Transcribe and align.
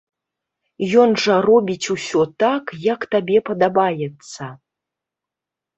Ён 1.01 1.09
жа 1.25 1.35
робіць 1.49 1.91
усё 1.97 2.21
так, 2.45 2.63
як 2.93 2.99
табе 3.13 3.37
падабаецца. 3.53 4.43